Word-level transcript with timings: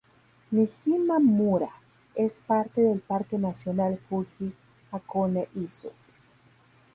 Niijima-mura 0.51 1.69
es 2.15 2.39
parte 2.39 2.81
del 2.81 3.01
Parque 3.01 3.37
Nacional 3.37 3.99
Fuji-Hakone-Izu. 3.99 5.91